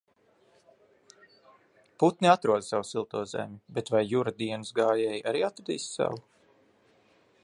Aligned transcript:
Putni 2.03 2.31
atrod 2.33 2.65
savu 2.67 2.87
silto 2.93 3.21
zemi, 3.33 3.61
bet 3.77 3.93
vai 3.97 4.03
Jura 4.15 4.33
dienas 4.41 4.75
gājēji 4.81 5.21
arī 5.33 5.45
atradīs 5.51 5.89
savu? 5.99 6.21